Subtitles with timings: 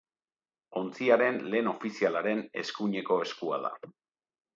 [0.79, 3.73] Ontziaren lehen ofizialaren eskuineko eskua da.